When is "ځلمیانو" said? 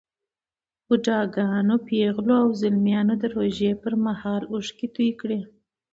2.61-3.13